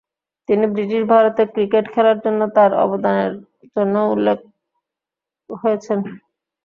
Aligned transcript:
তিনি 0.49 0.65
ব্রিটিশ 0.73 1.01
ভারতে 1.11 1.41
ক্রিকেট 1.53 1.85
খেলার 1.93 2.17
জন্য 2.25 2.41
তার 2.55 2.71
অবদানের 2.85 3.31
জন্যও 3.75 4.11
উল্লেখ 4.13 4.37
হয়েছেন। 5.49 5.99